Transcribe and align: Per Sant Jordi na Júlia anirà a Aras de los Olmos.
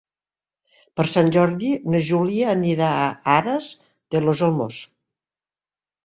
Per 0.99 1.03
Sant 1.15 1.27
Jordi 1.35 1.67
na 1.95 1.99
Júlia 2.07 2.47
anirà 2.53 2.87
a 3.01 3.03
Aras 3.33 3.67
de 4.15 4.23
los 4.29 4.41
Olmos. 4.49 4.79